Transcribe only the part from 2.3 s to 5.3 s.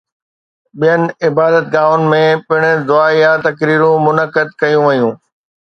پڻ دعائيه تقريبون منعقد ڪيون ويون